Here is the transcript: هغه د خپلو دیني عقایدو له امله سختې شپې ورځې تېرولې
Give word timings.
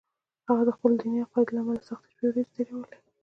هغه 0.47 0.63
د 0.67 0.69
خپلو 0.75 0.93
دیني 1.01 1.17
عقایدو 1.25 1.53
له 1.55 1.59
امله 1.61 1.81
سختې 1.89 2.09
شپې 2.13 2.25
ورځې 2.27 2.43
تېرولې 2.55 2.97